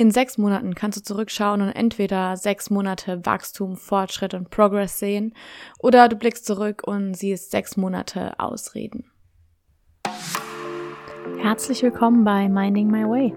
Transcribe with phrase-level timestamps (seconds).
[0.00, 5.34] In sechs Monaten kannst du zurückschauen und entweder sechs Monate Wachstum, Fortschritt und Progress sehen
[5.80, 9.10] oder du blickst zurück und siehst sechs Monate Ausreden.
[11.40, 13.34] Herzlich willkommen bei Minding My Way,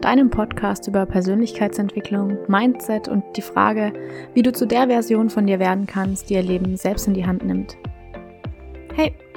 [0.00, 3.92] deinem Podcast über Persönlichkeitsentwicklung, Mindset und die Frage,
[4.32, 7.26] wie du zu der Version von dir werden kannst, die ihr Leben selbst in die
[7.26, 7.76] Hand nimmt.
[8.94, 9.14] Hey,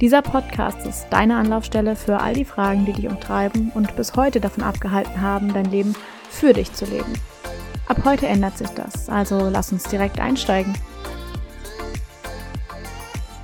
[0.00, 4.40] Dieser Podcast ist deine Anlaufstelle für all die Fragen, die dich umtreiben und bis heute
[4.40, 5.94] davon abgehalten haben, dein Leben
[6.30, 7.12] für dich zu leben.
[7.86, 10.72] Ab heute ändert sich das, also lass uns direkt einsteigen.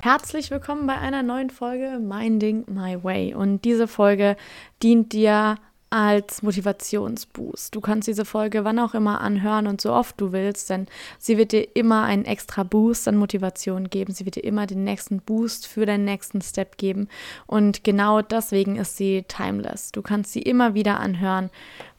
[0.01, 3.35] Herzlich willkommen bei einer neuen Folge Minding My Way.
[3.35, 4.35] Und diese Folge
[4.81, 5.57] dient dir
[5.89, 7.73] als Motivationsboost.
[7.73, 11.37] Du kannst diese Folge wann auch immer anhören und so oft du willst, denn sie
[11.37, 14.13] wird dir immer einen extra Boost an Motivation geben.
[14.13, 17.07] Sie wird dir immer den nächsten Boost für deinen nächsten Step geben.
[17.45, 19.91] Und genau deswegen ist sie timeless.
[19.91, 21.49] Du kannst sie immer wieder anhören,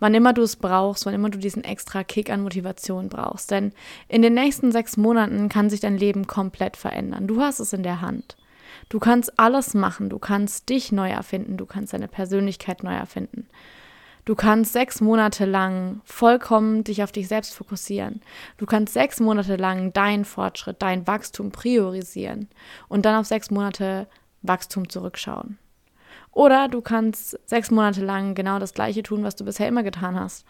[0.01, 3.51] wann immer du es brauchst, wann immer du diesen extra Kick an Motivation brauchst.
[3.51, 3.73] Denn
[4.09, 7.27] in den nächsten sechs Monaten kann sich dein Leben komplett verändern.
[7.27, 8.38] Du hast es in der Hand.
[8.89, 10.09] Du kannst alles machen.
[10.09, 11.57] Du kannst dich neu erfinden.
[11.57, 13.47] Du kannst deine Persönlichkeit neu erfinden.
[14.25, 18.21] Du kannst sechs Monate lang vollkommen dich auf dich selbst fokussieren.
[18.59, 22.49] Du kannst sechs Monate lang deinen Fortschritt, dein Wachstum priorisieren
[22.89, 24.07] und dann auf sechs Monate
[24.43, 25.57] Wachstum zurückschauen.
[26.33, 30.21] Oder du kannst sechs Monate lang genau das Gleiche tun, was du bisher immer getan
[30.21, 30.45] hast.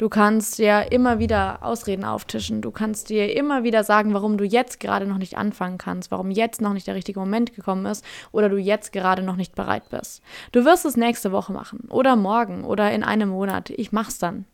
[0.00, 2.62] Du kannst dir immer wieder Ausreden auftischen.
[2.62, 6.30] Du kannst dir immer wieder sagen, warum du jetzt gerade noch nicht anfangen kannst, warum
[6.30, 9.90] jetzt noch nicht der richtige Moment gekommen ist oder du jetzt gerade noch nicht bereit
[9.90, 10.22] bist.
[10.52, 13.68] Du wirst es nächste Woche machen oder morgen oder in einem Monat.
[13.68, 14.46] Ich mach's dann.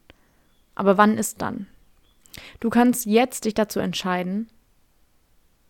[0.74, 1.68] Aber wann ist dann?
[2.58, 4.48] Du kannst jetzt dich dazu entscheiden,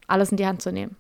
[0.06, 0.96] alles in die Hand zu nehmen.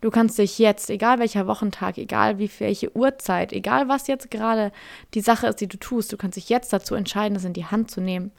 [0.00, 4.72] Du kannst dich jetzt, egal welcher Wochentag, egal wie welche Uhrzeit, egal was jetzt gerade
[5.12, 7.66] die Sache ist, die du tust, du kannst dich jetzt dazu entscheiden, das in die
[7.66, 8.32] Hand zu nehmen.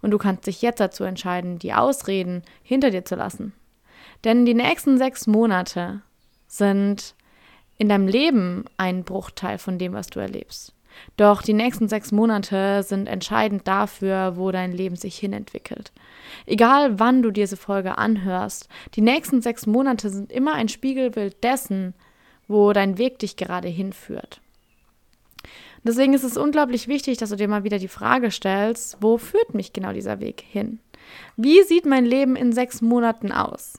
[0.00, 3.52] Und du kannst dich jetzt dazu entscheiden, die Ausreden hinter dir zu lassen.
[4.22, 6.02] Denn die nächsten sechs Monate
[6.46, 7.14] sind
[7.78, 10.72] in deinem Leben ein Bruchteil von dem, was du erlebst.
[11.16, 15.92] Doch die nächsten sechs Monate sind entscheidend dafür, wo dein Leben sich hinentwickelt.
[16.46, 21.94] Egal wann du diese Folge anhörst, die nächsten sechs Monate sind immer ein Spiegelbild dessen,
[22.46, 24.40] wo dein Weg dich gerade hinführt.
[25.84, 29.54] Deswegen ist es unglaublich wichtig, dass du dir mal wieder die Frage stellst, wo führt
[29.54, 30.80] mich genau dieser Weg hin?
[31.36, 33.78] Wie sieht mein Leben in sechs Monaten aus?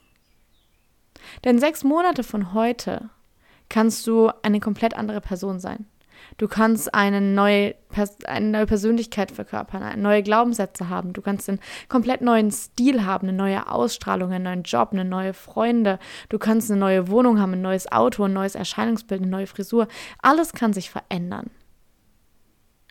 [1.43, 3.09] Denn sechs Monate von heute
[3.67, 5.85] kannst du eine komplett andere Person sein.
[6.37, 7.75] Du kannst eine neue,
[8.25, 11.13] eine neue Persönlichkeit verkörpern, neue Glaubenssätze haben.
[11.13, 15.33] Du kannst einen komplett neuen Stil haben, eine neue Ausstrahlung, einen neuen Job, eine neue
[15.33, 15.99] Freunde.
[16.29, 19.87] Du kannst eine neue Wohnung haben, ein neues Auto, ein neues Erscheinungsbild, eine neue Frisur.
[20.21, 21.49] Alles kann sich verändern.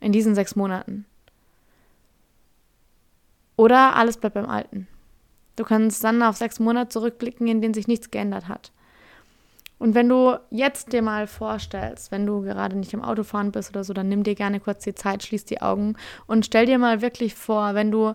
[0.01, 1.07] In diesen sechs Monaten.
[3.57, 4.87] Oder alles bleibt beim Alten.
[5.57, 8.71] Du kannst dann auf sechs Monate zurückblicken, in denen sich nichts geändert hat.
[9.79, 13.85] Und wenn du jetzt dir mal vorstellst, wenn du gerade nicht im Autofahren bist oder
[13.85, 15.97] so, dann nimm dir gerne kurz die Zeit, schließ die Augen
[16.27, 18.15] und stell dir mal wirklich vor, wenn du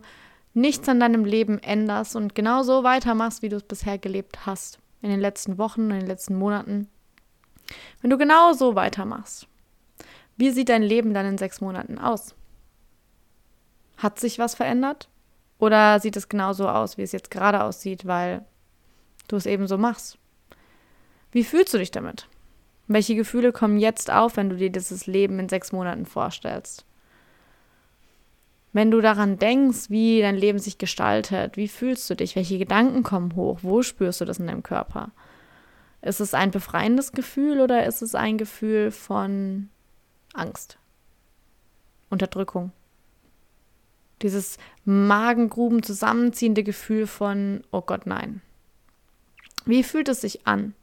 [0.53, 4.79] nichts an deinem Leben änderst und genau so weitermachst, wie du es bisher gelebt hast,
[5.01, 6.89] in den letzten Wochen, in den letzten Monaten.
[8.01, 9.47] Wenn du genau so weitermachst,
[10.35, 12.35] wie sieht dein Leben dann in sechs Monaten aus?
[13.97, 15.07] Hat sich was verändert?
[15.59, 18.43] Oder sieht es genauso aus, wie es jetzt gerade aussieht, weil
[19.29, 20.17] du es eben so machst?
[21.33, 22.27] Wie fühlst du dich damit?
[22.87, 26.85] Welche Gefühle kommen jetzt auf, wenn du dir dieses Leben in sechs Monaten vorstellst?
[28.71, 32.35] Wenn du daran denkst, wie dein Leben sich gestaltet, wie fühlst du dich?
[32.35, 33.59] Welche Gedanken kommen hoch?
[33.63, 35.11] Wo spürst du das in deinem Körper?
[36.03, 39.69] Ist es ein befreiendes Gefühl oder ist es ein Gefühl von
[40.33, 40.77] Angst,
[42.09, 42.71] Unterdrückung?
[44.21, 48.41] Dieses Magengruben zusammenziehende Gefühl von, oh Gott, nein.
[49.65, 50.75] Wie fühlt es sich an?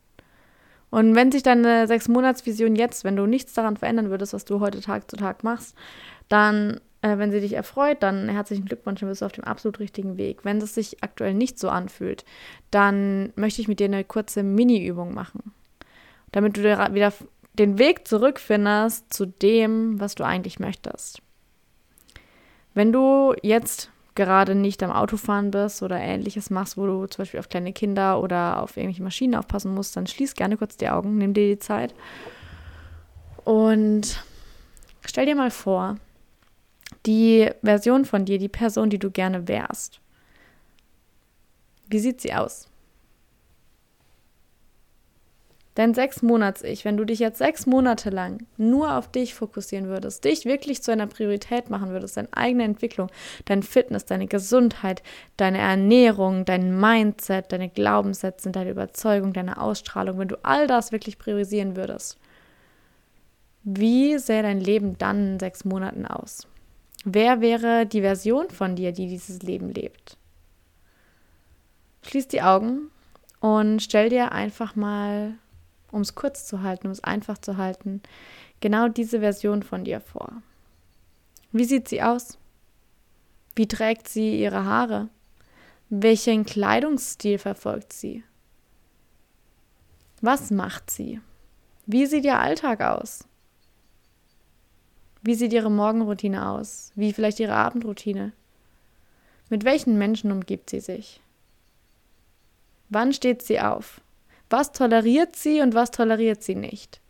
[0.90, 4.80] Und wenn sich deine Sechs-Monats-Vision jetzt, wenn du nichts daran verändern würdest, was du heute
[4.80, 5.76] Tag zu Tag machst,
[6.28, 9.78] dann, äh, wenn sie dich erfreut, dann herzlichen Glückwunsch, dann bist du auf dem absolut
[9.78, 10.44] richtigen Weg.
[10.44, 12.24] Wenn es sich aktuell nicht so anfühlt,
[12.70, 15.52] dann möchte ich mit dir eine kurze Mini-Übung machen,
[16.32, 17.12] damit du wieder
[17.54, 21.22] den Weg zurückfindest zu dem, was du eigentlich möchtest.
[22.74, 27.40] Wenn du jetzt gerade nicht am Autofahren bist oder ähnliches machst, wo du zum Beispiel
[27.40, 31.18] auf kleine Kinder oder auf irgendwelche Maschinen aufpassen musst, dann schließ gerne kurz die Augen,
[31.18, 31.94] nimm dir die Zeit
[33.44, 34.22] und
[35.04, 35.96] stell dir mal vor,
[37.06, 40.00] die Version von dir, die Person, die du gerne wärst.
[41.88, 42.69] Wie sieht sie aus?
[45.76, 49.86] Dein sechs Monats Ich, wenn du dich jetzt sechs Monate lang nur auf dich fokussieren
[49.86, 53.08] würdest, dich wirklich zu einer Priorität machen würdest, deine eigene Entwicklung,
[53.44, 55.02] dein Fitness, deine Gesundheit,
[55.36, 61.18] deine Ernährung, dein Mindset, deine Glaubenssätze, deine Überzeugung, deine Ausstrahlung, wenn du all das wirklich
[61.18, 62.18] priorisieren würdest,
[63.62, 66.48] wie sähe dein Leben dann in sechs Monaten aus?
[67.04, 70.16] Wer wäre die Version von dir, die dieses Leben lebt?
[72.02, 72.90] Schließ die Augen
[73.40, 75.34] und stell dir einfach mal
[75.92, 78.02] um es kurz zu halten, um es einfach zu halten,
[78.60, 80.42] genau diese Version von dir vor.
[81.52, 82.38] Wie sieht sie aus?
[83.56, 85.08] Wie trägt sie ihre Haare?
[85.88, 88.22] Welchen Kleidungsstil verfolgt sie?
[90.20, 91.20] Was macht sie?
[91.86, 93.24] Wie sieht ihr Alltag aus?
[95.22, 96.92] Wie sieht ihre Morgenroutine aus?
[96.94, 98.32] Wie vielleicht ihre Abendroutine?
[99.48, 101.20] Mit welchen Menschen umgibt sie sich?
[102.88, 104.00] Wann steht sie auf?
[104.50, 107.00] Was toleriert sie und was toleriert sie nicht?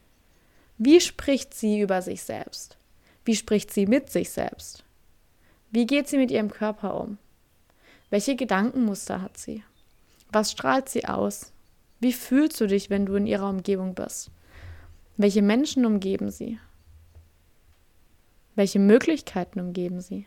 [0.77, 2.77] Wie spricht sie über sich selbst?
[3.25, 4.85] Wie spricht sie mit sich selbst?
[5.71, 7.17] Wie geht sie mit ihrem Körper um?
[8.11, 9.63] Welche Gedankenmuster hat sie?
[10.31, 11.53] Was strahlt sie aus?
[11.99, 14.31] Wie fühlst du dich, wenn du in ihrer Umgebung bist?
[15.17, 16.59] Welche Menschen umgeben sie?
[18.55, 20.27] Welche Möglichkeiten umgeben sie?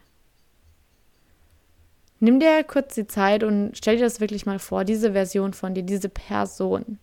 [2.20, 5.74] Nimm dir kurz die Zeit und stell dir das wirklich mal vor, diese Version von
[5.74, 7.00] dir, diese Person.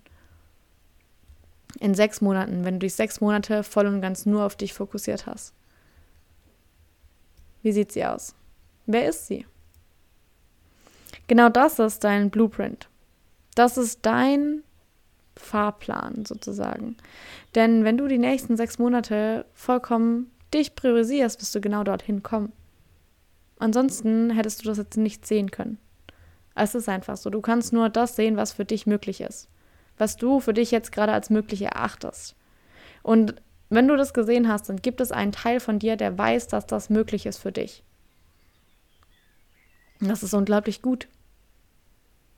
[1.78, 5.26] In sechs Monaten, wenn du dich sechs Monate voll und ganz nur auf dich fokussiert
[5.26, 5.54] hast.
[7.62, 8.34] Wie sieht sie aus?
[8.86, 9.46] Wer ist sie?
[11.26, 12.88] Genau das ist dein Blueprint.
[13.54, 14.62] Das ist dein
[15.36, 16.96] Fahrplan sozusagen.
[17.54, 22.52] Denn wenn du die nächsten sechs Monate vollkommen dich priorisierst, wirst du genau dorthin kommen.
[23.58, 25.78] Ansonsten hättest du das jetzt nicht sehen können.
[26.54, 27.30] Es ist einfach so.
[27.30, 29.48] Du kannst nur das sehen, was für dich möglich ist.
[30.00, 32.34] Was du für dich jetzt gerade als möglich erachtest.
[33.02, 33.34] Und
[33.68, 36.66] wenn du das gesehen hast, dann gibt es einen Teil von dir, der weiß, dass
[36.66, 37.84] das möglich ist für dich.
[40.00, 41.06] Und das ist unglaublich gut.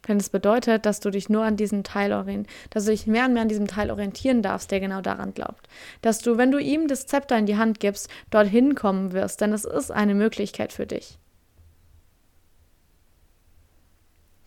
[0.08, 3.26] Denn es bedeutet, dass du dich nur an diesem Teil orientierst, dass du dich mehr
[3.26, 5.68] und mehr an diesem Teil orientieren darfst, der genau daran glaubt.
[6.00, 9.52] Dass du, wenn du ihm das Zepter in die Hand gibst, dorthin kommen wirst, denn
[9.52, 11.18] es ist eine Möglichkeit für dich.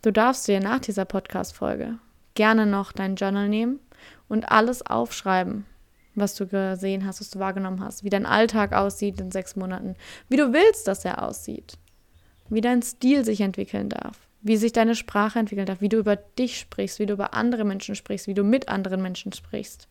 [0.02, 1.98] Du darfst dir nach dieser Podcast-Folge
[2.36, 3.80] gerne noch dein Journal nehmen
[4.28, 5.66] und alles aufschreiben,
[6.14, 9.96] was du gesehen hast, was du wahrgenommen hast, wie dein Alltag aussieht in sechs Monaten,
[10.28, 11.78] wie du willst, dass er aussieht,
[12.48, 16.14] wie dein Stil sich entwickeln darf wie sich deine Sprache entwickeln darf, wie du über
[16.14, 19.88] dich sprichst, wie du über andere Menschen sprichst, wie du mit anderen Menschen sprichst.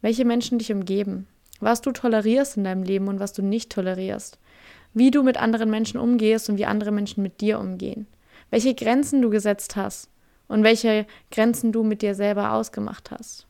[0.00, 1.28] Welche Menschen dich umgeben,
[1.60, 4.38] was du tolerierst in deinem Leben und was du nicht tolerierst.
[4.92, 8.08] Wie du mit anderen Menschen umgehst und wie andere Menschen mit dir umgehen.
[8.50, 10.10] Welche Grenzen du gesetzt hast
[10.48, 13.46] und welche Grenzen du mit dir selber ausgemacht hast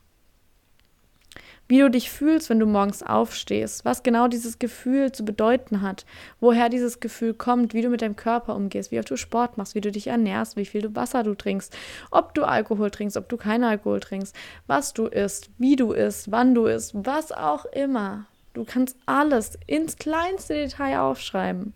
[1.67, 6.05] wie du dich fühlst, wenn du morgens aufstehst, was genau dieses Gefühl zu bedeuten hat,
[6.39, 9.73] woher dieses Gefühl kommt, wie du mit deinem Körper umgehst, wie oft du Sport machst,
[9.73, 11.75] wie du dich ernährst, wie viel Wasser du trinkst,
[12.11, 14.35] ob du Alkohol trinkst, ob du keinen Alkohol trinkst,
[14.67, 18.27] was du isst, wie du isst, wann du isst, was auch immer.
[18.53, 21.73] Du kannst alles ins kleinste Detail aufschreiben.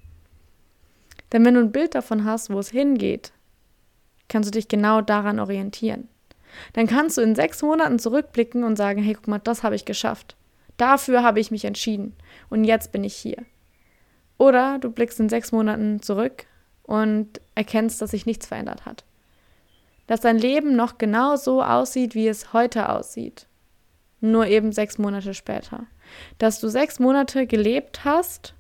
[1.32, 3.34] Denn wenn du ein Bild davon hast, wo es hingeht,
[4.30, 6.08] kannst du dich genau daran orientieren.
[6.74, 9.86] Dann kannst du in sechs Monaten zurückblicken und sagen, hey, guck mal, das habe ich
[9.86, 10.36] geschafft.
[10.78, 12.16] Dafür habe ich mich entschieden.
[12.50, 13.46] Und jetzt bin ich hier.
[14.38, 16.46] Oder du blickst in sechs Monaten zurück
[16.84, 19.04] und erkennst, dass sich nichts verändert hat.
[20.08, 23.46] Dass dein Leben noch genau so aussieht, wie es heute aussieht.
[24.22, 25.86] Nur eben sechs Monate später.
[26.40, 28.56] Dass du sechs Monate gelebt hast,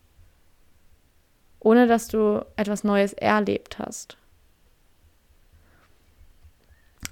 [1.59, 4.18] ohne dass du etwas Neues erlebt hast.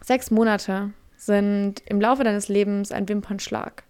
[0.07, 3.83] Sechs Monate sind im Laufe deines Lebens ein Wimpernschlag.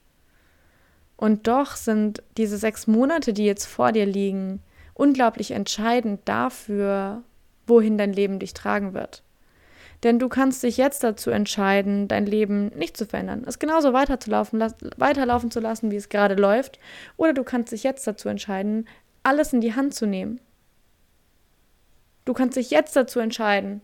[1.15, 4.63] Und doch sind diese sechs Monate, die jetzt vor dir liegen,
[4.95, 7.21] unglaublich entscheidend dafür,
[7.67, 9.21] wohin dein Leben dich tragen wird.
[10.01, 14.59] Denn du kannst dich jetzt dazu entscheiden, dein Leben nicht zu verändern, es genauso weiterzulaufen,
[14.97, 16.79] weiterlaufen zu lassen, wie es gerade läuft.
[17.17, 18.87] Oder du kannst dich jetzt dazu entscheiden,
[19.21, 20.39] alles in die Hand zu nehmen.
[22.25, 23.81] Du kannst dich jetzt dazu entscheiden,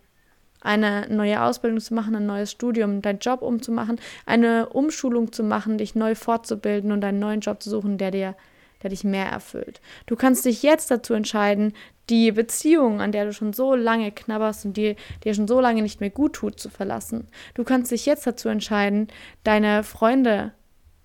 [0.63, 5.77] eine neue Ausbildung zu machen, ein neues Studium, deinen Job umzumachen, eine Umschulung zu machen,
[5.77, 8.35] dich neu fortzubilden und einen neuen Job zu suchen, der dir,
[8.81, 9.81] der dich mehr erfüllt.
[10.05, 11.73] Du kannst dich jetzt dazu entscheiden,
[12.09, 15.81] die Beziehung, an der du schon so lange knabberst und die dir schon so lange
[15.81, 17.27] nicht mehr gut tut, zu verlassen.
[17.53, 19.07] Du kannst dich jetzt dazu entscheiden,
[19.43, 20.53] deine Freunde,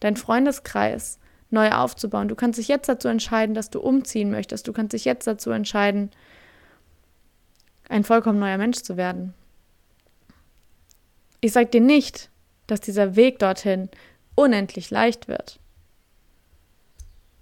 [0.00, 1.18] dein Freundeskreis
[1.50, 2.28] neu aufzubauen.
[2.28, 4.68] Du kannst dich jetzt dazu entscheiden, dass du umziehen möchtest.
[4.68, 6.10] Du kannst dich jetzt dazu entscheiden,
[7.88, 9.34] ein vollkommen neuer Mensch zu werden.
[11.40, 12.30] Ich sage dir nicht,
[12.66, 13.88] dass dieser Weg dorthin
[14.35, 15.61] unendlich leicht wird.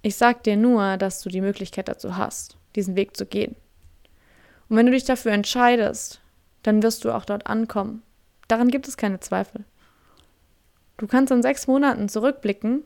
[0.02, 3.56] Ich sage dir nur, dass du die Möglichkeit dazu hast, diesen Weg zu gehen.
[4.68, 6.20] Und wenn du dich dafür entscheidest,
[6.62, 8.02] dann wirst du auch dort ankommen.
[8.48, 9.64] Daran gibt es keine Zweifel.
[10.96, 12.84] Du kannst in sechs Monaten zurückblicken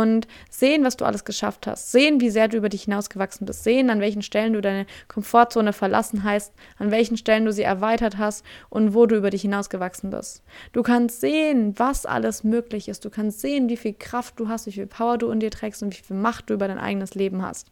[0.00, 3.64] und sehen, was du alles geschafft hast, sehen, wie sehr du über dich hinausgewachsen bist,
[3.64, 8.18] sehen, an welchen Stellen du deine Komfortzone verlassen hast, an welchen Stellen du sie erweitert
[8.18, 10.42] hast und wo du über dich hinausgewachsen bist.
[10.72, 13.04] Du kannst sehen, was alles möglich ist.
[13.04, 15.82] Du kannst sehen, wie viel Kraft du hast, wie viel Power du in dir trägst
[15.82, 17.70] und wie viel Macht du über dein eigenes Leben hast.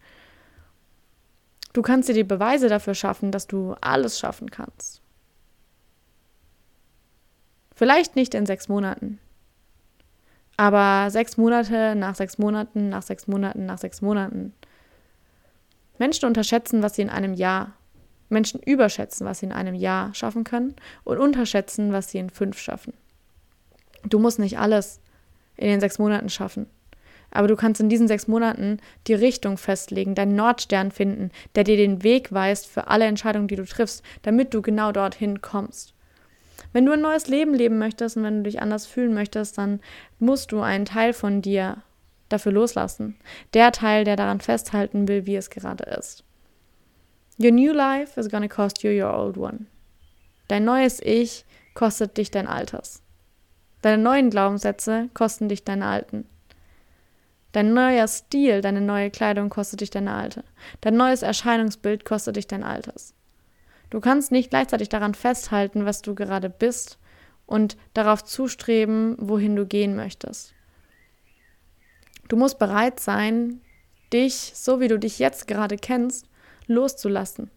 [1.73, 5.01] Du kannst dir die Beweise dafür schaffen, dass du alles schaffen kannst.
[7.75, 9.19] Vielleicht nicht in sechs Monaten,
[10.57, 14.53] aber sechs Monate nach sechs Monaten, nach sechs Monaten, nach sechs Monaten.
[15.99, 17.73] Menschen unterschätzen, was sie in einem Jahr,
[18.29, 22.59] Menschen überschätzen, was sie in einem Jahr schaffen können und unterschätzen, was sie in fünf
[22.59, 22.95] schaffen.
[24.05, 25.01] Du musst nicht alles
[25.57, 26.67] in den sechs Monaten schaffen.
[27.31, 31.77] Aber du kannst in diesen sechs Monaten die Richtung festlegen, deinen Nordstern finden, der dir
[31.77, 35.95] den Weg weist für alle Entscheidungen, die du triffst, damit du genau dorthin kommst.
[36.73, 39.81] Wenn du ein neues Leben leben möchtest und wenn du dich anders fühlen möchtest, dann
[40.19, 41.83] musst du einen Teil von dir
[42.29, 43.17] dafür loslassen.
[43.55, 46.25] Der Teil, der daran festhalten will, wie es gerade ist.
[47.39, 49.67] Your new life is gonna cost you your old one.
[50.49, 53.03] Dein neues Ich kostet dich dein altes.
[53.83, 56.27] Deine neuen Glaubenssätze kosten dich deine alten.
[57.53, 60.45] Dein neuer Stil, deine neue Kleidung kostet dich deine alte.
[60.81, 63.15] Dein neues Erscheinungsbild kostet dich dein altes.
[63.93, 66.99] Du kannst nicht gleichzeitig daran festhalten, was du gerade bist
[67.45, 70.55] und darauf zustreben, wohin du gehen möchtest.
[72.27, 73.61] Du musst bereit sein,
[74.11, 76.27] dich, so wie du dich jetzt gerade kennst,
[76.67, 77.51] loszulassen.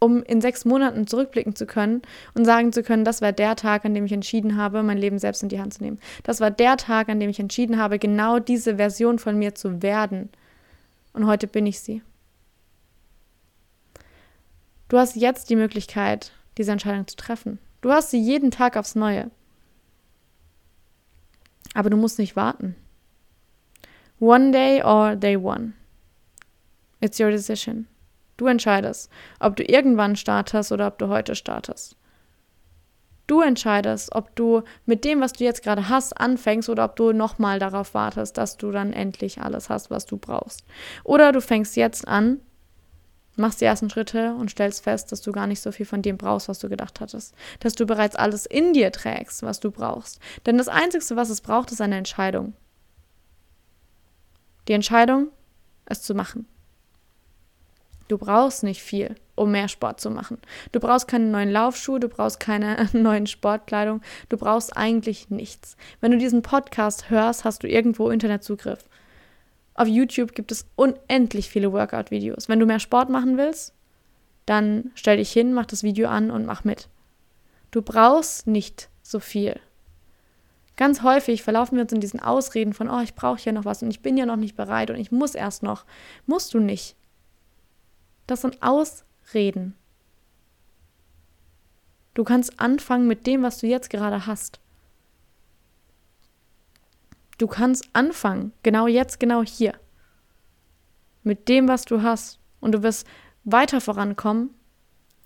[0.00, 2.02] Um in sechs Monaten zurückblicken zu können
[2.34, 5.20] und sagen zu können, das war der Tag, an dem ich entschieden habe, mein Leben
[5.20, 6.00] selbst in die Hand zu nehmen.
[6.24, 9.82] Das war der Tag, an dem ich entschieden habe, genau diese Version von mir zu
[9.84, 10.30] werden.
[11.12, 12.02] Und heute bin ich sie.
[14.90, 17.60] Du hast jetzt die Möglichkeit, diese Entscheidung zu treffen.
[17.80, 19.30] Du hast sie jeden Tag aufs Neue.
[21.74, 22.74] Aber du musst nicht warten.
[24.18, 25.74] One day or day one.
[27.00, 27.86] It's your decision.
[28.36, 31.94] Du entscheidest, ob du irgendwann startest oder ob du heute startest.
[33.28, 37.12] Du entscheidest, ob du mit dem, was du jetzt gerade hast, anfängst oder ob du
[37.12, 40.64] nochmal darauf wartest, dass du dann endlich alles hast, was du brauchst.
[41.04, 42.40] Oder du fängst jetzt an
[43.40, 46.16] machst die ersten Schritte und stellst fest, dass du gar nicht so viel von dem
[46.16, 47.34] brauchst, was du gedacht hattest.
[47.60, 50.20] Dass du bereits alles in dir trägst, was du brauchst.
[50.46, 52.54] Denn das Einzige, was es braucht, ist eine Entscheidung.
[54.68, 55.28] Die Entscheidung,
[55.86, 56.46] es zu machen.
[58.10, 60.38] Du brauchst nicht viel, um mehr Sport zu machen.
[60.72, 65.76] Du brauchst keine neuen Laufschuhe, du brauchst keine neuen Sportkleidung, du brauchst eigentlich nichts.
[66.00, 68.84] Wenn du diesen Podcast hörst, hast du irgendwo Internetzugriff.
[69.74, 72.48] Auf YouTube gibt es unendlich viele Workout-Videos.
[72.48, 73.72] Wenn du mehr Sport machen willst,
[74.46, 76.88] dann stell dich hin, mach das Video an und mach mit.
[77.70, 79.60] Du brauchst nicht so viel.
[80.76, 83.82] Ganz häufig verlaufen wir uns in diesen Ausreden von, oh, ich brauche ja noch was
[83.82, 85.84] und ich bin ja noch nicht bereit und ich muss erst noch.
[86.26, 86.96] Musst du nicht.
[88.26, 89.74] Das sind Ausreden.
[92.14, 94.60] Du kannst anfangen mit dem, was du jetzt gerade hast.
[97.40, 99.72] Du kannst anfangen, genau jetzt, genau hier.
[101.22, 102.38] Mit dem, was du hast.
[102.60, 103.06] Und du wirst
[103.44, 104.50] weiter vorankommen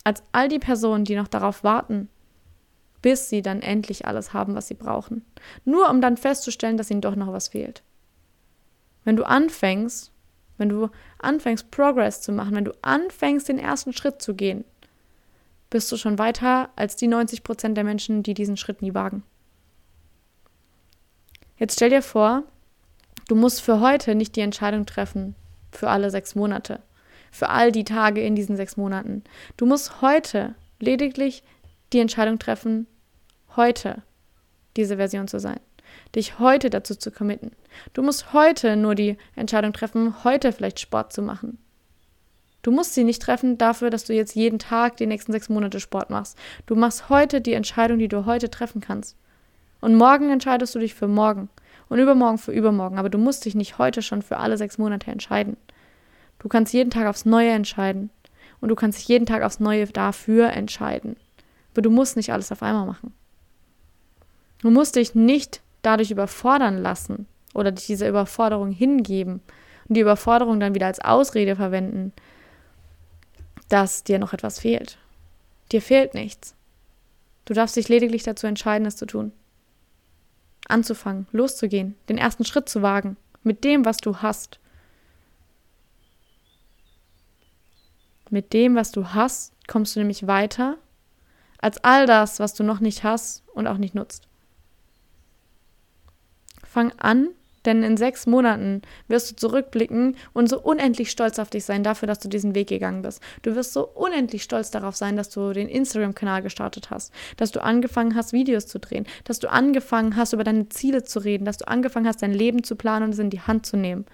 [0.05, 2.09] als all die Personen, die noch darauf warten,
[3.03, 5.25] bis sie dann endlich alles haben, was sie brauchen.
[5.65, 7.83] Nur um dann festzustellen, dass ihnen doch noch was fehlt.
[9.03, 10.13] Wenn du anfängst,
[10.57, 14.65] wenn du anfängst, Progress zu machen, wenn du anfängst, den ersten Schritt zu gehen,
[15.69, 19.25] bist du schon weiter als die 90 Prozent der Menschen, die diesen Schritt nie wagen.
[21.57, 22.43] Jetzt stell dir vor,
[23.29, 25.35] du musst für heute nicht die Entscheidung treffen,
[25.71, 26.81] für alle sechs Monate,
[27.31, 29.23] für all die Tage in diesen sechs Monaten.
[29.57, 31.43] Du musst heute lediglich
[31.93, 32.87] die Entscheidung treffen,
[33.57, 34.03] heute
[34.77, 35.61] diese Version zu sein,
[36.15, 37.53] dich heute dazu zu committen.
[37.93, 41.59] Du musst heute nur die Entscheidung treffen, heute vielleicht Sport zu machen.
[42.63, 45.81] Du musst sie nicht treffen dafür, dass du jetzt jeden Tag die nächsten sechs Monate
[45.81, 46.39] Sport machst.
[46.67, 49.17] Du machst heute die Entscheidung, die du heute treffen kannst.
[49.85, 51.51] Und morgen entscheidest du dich für morgen.
[51.91, 52.99] und übermorgen für übermorgen.
[52.99, 55.59] Aber du musst dich nicht heute schon für alle sechs Monate entscheiden.
[56.39, 58.09] Du kannst jeden Tag aufs Neue entscheiden.
[58.63, 61.17] Und du kannst dich jeden Tag aufs Neue dafür entscheiden.
[61.73, 63.13] Aber du musst nicht alles auf einmal machen.
[64.63, 69.43] Du musst dich nicht dadurch überfordern lassen oder dich dieser Überforderung hingeben
[69.87, 72.15] und die Überforderung dann wieder als Ausrede verwenden,
[73.69, 74.97] dass dir noch etwas fehlt.
[75.73, 76.55] Dir fehlt nichts.
[77.45, 79.33] Du darfst dich lediglich dazu entscheiden, es zu tun.
[80.69, 84.59] Anzufangen, loszugehen, den ersten Schritt zu wagen, mit dem, was du hast.
[88.31, 90.79] Mit dem, was du hast, kommst du nämlich weiter
[91.59, 94.29] als all das, was du noch nicht hast und auch nicht nutzt.
[96.63, 97.29] Fang an,
[97.65, 102.07] denn in sechs Monaten wirst du zurückblicken und so unendlich stolz auf dich sein dafür,
[102.07, 103.23] dass du diesen Weg gegangen bist.
[103.43, 107.63] Du wirst so unendlich stolz darauf sein, dass du den Instagram-Kanal gestartet hast, dass du
[107.63, 111.59] angefangen hast, Videos zu drehen, dass du angefangen hast, über deine Ziele zu reden, dass
[111.59, 114.07] du angefangen hast, dein Leben zu planen und es in die Hand zu nehmen.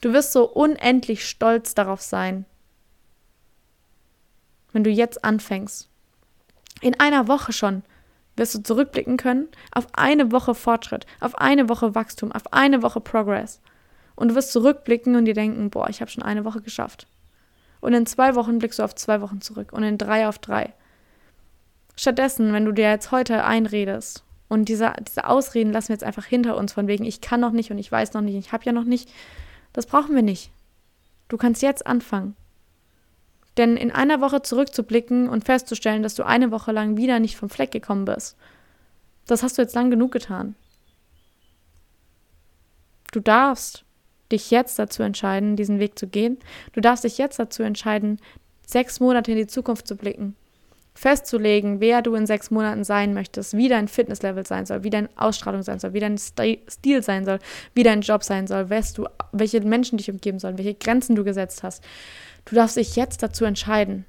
[0.00, 2.44] Du wirst so unendlich stolz darauf sein,
[4.72, 5.88] wenn du jetzt anfängst.
[6.80, 7.82] In einer Woche schon
[8.38, 13.00] wirst du zurückblicken können auf eine Woche Fortschritt, auf eine Woche Wachstum, auf eine Woche
[13.00, 13.60] Progress.
[14.14, 17.06] Und du wirst zurückblicken und dir denken, boah, ich habe schon eine Woche geschafft.
[17.80, 20.72] Und in zwei Wochen blickst du auf zwei Wochen zurück und in drei auf drei.
[21.96, 26.24] Stattdessen, wenn du dir jetzt heute einredest und diese, diese Ausreden lassen wir jetzt einfach
[26.24, 28.64] hinter uns, von wegen, ich kann noch nicht und ich weiß noch nicht, ich habe
[28.64, 29.10] ja noch nicht,
[29.72, 30.50] das brauchen wir nicht.
[31.28, 32.34] Du kannst jetzt anfangen.
[33.58, 37.50] Denn in einer Woche zurückzublicken und festzustellen, dass du eine Woche lang wieder nicht vom
[37.50, 38.36] Fleck gekommen bist,
[39.26, 40.54] das hast du jetzt lang genug getan.
[43.12, 43.84] Du darfst
[44.30, 46.38] dich jetzt dazu entscheiden, diesen Weg zu gehen.
[46.72, 48.20] Du darfst dich jetzt dazu entscheiden,
[48.66, 50.36] sechs Monate in die Zukunft zu blicken.
[50.98, 55.08] Festzulegen, wer du in sechs Monaten sein möchtest, wie dein Fitnesslevel sein soll, wie deine
[55.14, 57.38] Ausstrahlung sein soll, wie dein Stil sein soll,
[57.72, 61.62] wie dein Job sein soll, du, welche Menschen dich umgeben sollen, welche Grenzen du gesetzt
[61.62, 61.84] hast.
[62.46, 64.06] Du darfst dich jetzt dazu entscheiden.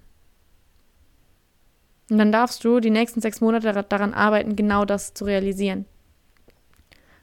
[2.09, 5.85] Und dann darfst du die nächsten sechs Monate daran arbeiten, genau das zu realisieren.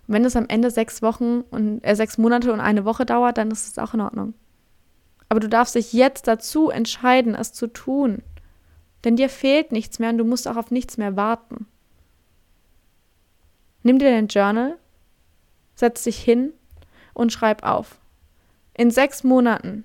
[0.07, 3.37] Und wenn es am Ende sechs Wochen und äh, sechs Monate und eine Woche dauert,
[3.37, 4.35] dann ist es auch in Ordnung.
[5.29, 8.23] Aber du darfst dich jetzt dazu entscheiden, es zu tun.
[9.05, 11.67] Denn dir fehlt nichts mehr und du musst auch auf nichts mehr warten.
[13.83, 14.79] Nimm dir dein Journal,
[15.77, 16.53] setz dich hin
[17.15, 17.99] und schreib auf.
[18.75, 19.85] In sechs Monaten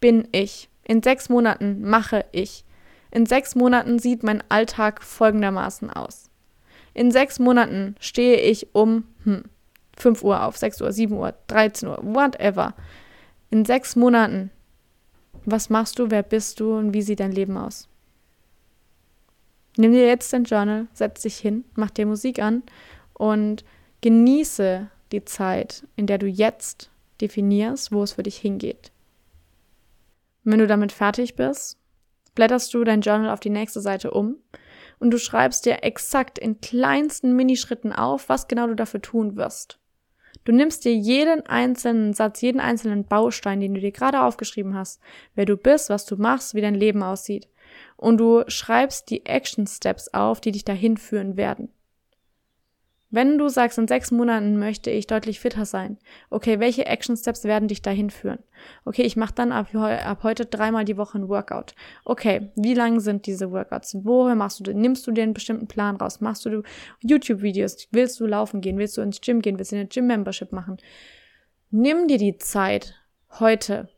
[0.00, 0.68] bin ich.
[0.84, 2.64] In sechs Monaten mache ich.
[3.10, 6.30] In sechs Monaten sieht mein Alltag folgendermaßen aus.
[6.94, 9.44] In sechs Monaten stehe ich um hm,
[9.96, 12.74] 5 Uhr auf, 6 Uhr, 7 Uhr, 13 Uhr, whatever.
[13.50, 14.50] In sechs Monaten,
[15.44, 17.88] was machst du, wer bist du und wie sieht dein Leben aus?
[19.80, 22.64] Nimm dir jetzt dein Journal, setz dich hin, mach dir Musik an
[23.12, 23.64] und
[24.00, 28.90] genieße die Zeit, in der du jetzt definierst, wo es für dich hingeht.
[30.42, 31.78] Wenn du damit fertig bist,
[32.34, 34.38] blätterst du dein Journal auf die nächste Seite um
[34.98, 39.78] und du schreibst dir exakt in kleinsten Minischritten auf, was genau du dafür tun wirst.
[40.42, 45.00] Du nimmst dir jeden einzelnen Satz, jeden einzelnen Baustein, den du dir gerade aufgeschrieben hast,
[45.36, 47.46] wer du bist, was du machst, wie dein Leben aussieht.
[47.98, 51.68] Und du schreibst die Action Steps auf, die dich dahin führen werden.
[53.10, 55.98] Wenn du sagst, in sechs Monaten möchte ich deutlich fitter sein,
[56.30, 58.38] okay, welche Action Steps werden dich dahin führen?
[58.84, 61.74] Okay, ich mache dann ab, ab, heute dreimal die Woche ein Workout.
[62.04, 63.96] Okay, wie lang sind diese Workouts?
[64.04, 66.20] Woher machst du, nimmst du dir einen bestimmten Plan raus?
[66.20, 66.62] Machst du
[67.00, 67.88] YouTube-Videos?
[67.90, 68.78] Willst du laufen gehen?
[68.78, 69.58] Willst du ins Gym gehen?
[69.58, 70.76] Willst du eine Gym-Membership machen?
[71.70, 72.94] Nimm dir die Zeit
[73.40, 73.88] heute.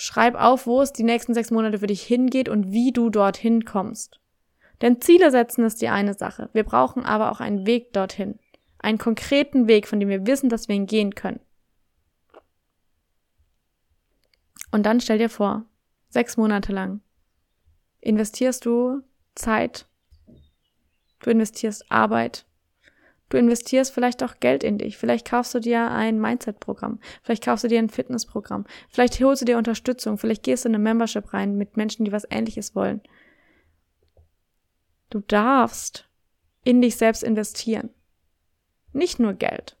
[0.00, 3.64] Schreib auf, wo es die nächsten sechs Monate für dich hingeht und wie du dorthin
[3.64, 4.20] kommst.
[4.80, 6.50] Denn Ziele setzen ist die eine Sache.
[6.52, 8.38] Wir brauchen aber auch einen Weg dorthin.
[8.78, 11.40] Einen konkreten Weg, von dem wir wissen, dass wir ihn gehen können.
[14.70, 15.64] Und dann stell dir vor,
[16.10, 17.00] sechs Monate lang
[18.00, 19.02] investierst du
[19.34, 19.88] Zeit,
[21.20, 22.46] du investierst Arbeit,
[23.28, 27.64] du investierst vielleicht auch Geld in dich, vielleicht kaufst du dir ein Mindset-Programm, vielleicht kaufst
[27.64, 31.32] du dir ein Fitnessprogramm, vielleicht holst du dir Unterstützung, vielleicht gehst du in eine Membership
[31.32, 33.00] rein mit Menschen, die was ähnliches wollen.
[35.10, 36.08] Du darfst
[36.64, 37.90] in dich selbst investieren.
[38.92, 39.78] Nicht nur Geld,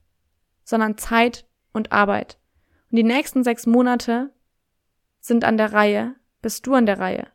[0.64, 2.38] sondern Zeit und Arbeit.
[2.90, 4.32] Und die nächsten sechs Monate
[5.20, 7.26] sind an der Reihe, bist du an der Reihe,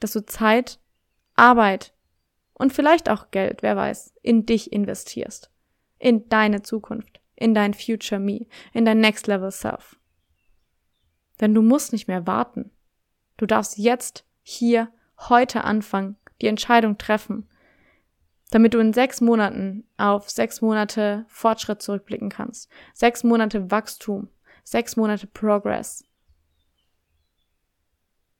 [0.00, 0.80] dass du Zeit,
[1.34, 1.94] Arbeit
[2.62, 5.50] und vielleicht auch Geld, wer weiß, in dich investierst.
[5.98, 9.98] In deine Zukunft, in dein Future Me, in dein Next Level Self.
[11.40, 12.70] Denn du musst nicht mehr warten.
[13.36, 17.48] Du darfst jetzt, hier, heute anfangen, die Entscheidung treffen,
[18.52, 22.70] damit du in sechs Monaten auf sechs Monate Fortschritt zurückblicken kannst.
[22.94, 24.28] Sechs Monate Wachstum,
[24.62, 26.04] sechs Monate Progress.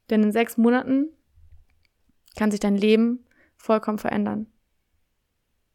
[0.09, 1.09] Denn in sechs Monaten
[2.37, 3.25] kann sich dein Leben
[3.63, 4.47] vollkommen verändern.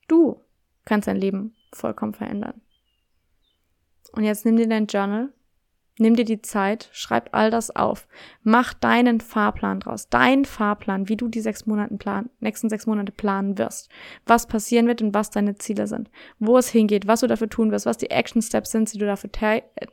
[0.08, 0.44] Du
[0.84, 2.60] kannst dein Leben vollkommen verändern.
[4.12, 5.32] Und jetzt nimm dir dein Journal
[5.98, 8.06] Nimm dir die Zeit, schreib all das auf.
[8.42, 10.08] Mach deinen Fahrplan draus.
[10.08, 13.90] Dein Fahrplan, wie du die sechs Monaten plan, nächsten sechs Monate planen wirst.
[14.24, 16.08] Was passieren wird und was deine Ziele sind.
[16.38, 19.06] Wo es hingeht, was du dafür tun wirst, was die Action Steps sind, die du
[19.06, 19.30] dafür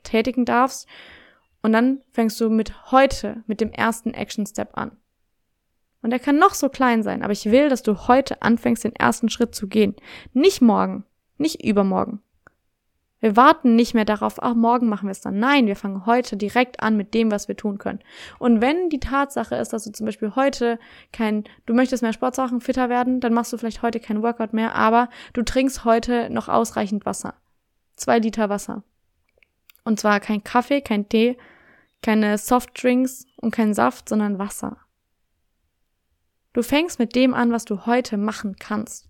[0.03, 0.87] tätigen darfst.
[1.63, 4.91] Und dann fängst du mit heute, mit dem ersten Action Step an.
[6.05, 8.95] Und der kann noch so klein sein, aber ich will, dass du heute anfängst, den
[8.95, 9.95] ersten Schritt zu gehen.
[10.33, 11.03] Nicht morgen,
[11.39, 12.21] nicht übermorgen,
[13.25, 15.39] wir warten nicht mehr darauf, ach, morgen machen wir es dann.
[15.39, 18.01] Nein, wir fangen heute direkt an mit dem, was wir tun können.
[18.37, 20.77] Und wenn die Tatsache ist, dass du zum Beispiel heute
[21.11, 24.75] kein, du möchtest mehr Sportsachen fitter werden, dann machst du vielleicht heute kein Workout mehr,
[24.75, 27.33] aber du trinkst heute noch ausreichend Wasser.
[27.95, 28.83] Zwei Liter Wasser.
[29.83, 31.35] Und zwar kein Kaffee, kein Tee,
[32.03, 34.77] keine Softdrinks und kein Saft, sondern Wasser.
[36.55, 39.09] Du fängst mit dem an, was du heute machen kannst.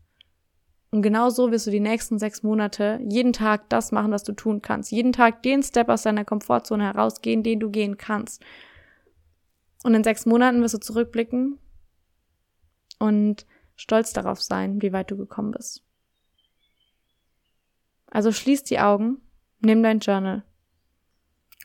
[0.89, 4.31] Und genau so wirst du die nächsten sechs Monate jeden Tag das machen, was du
[4.31, 4.91] tun kannst.
[4.91, 8.43] Jeden Tag den Step aus deiner Komfortzone herausgehen, den du gehen kannst.
[9.83, 11.59] Und in sechs Monaten wirst du zurückblicken
[12.97, 15.83] und stolz darauf sein, wie weit du gekommen bist.
[18.07, 19.21] Also schließ die Augen,
[19.59, 20.43] nimm dein Journal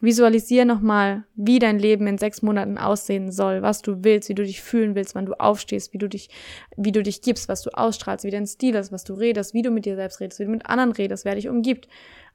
[0.00, 4.44] Visualisier nochmal, wie dein Leben in sechs Monaten aussehen soll, was du willst, wie du
[4.44, 6.30] dich fühlen willst, wann du aufstehst, wie du dich,
[6.76, 9.62] wie du dich gibst, was du ausstrahlst, wie dein Stil ist, was du redest, wie
[9.62, 11.86] du mit dir selbst redest, wie du mit anderen redest, wer dich umgibt.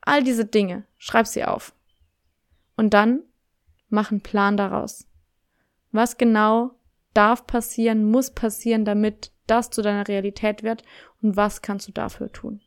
[0.02, 1.74] All diese Dinge, schreib sie auf.
[2.78, 3.24] Und dann
[3.90, 5.08] mach einen Plan daraus.
[5.92, 6.72] Was genau
[7.16, 10.84] darf passieren, muss passieren, damit das zu deiner Realität wird
[11.22, 12.62] und was kannst du dafür tun?